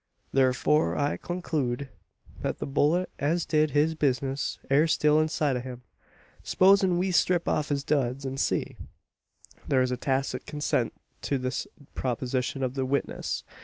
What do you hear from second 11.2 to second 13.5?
to this proposition of the witness.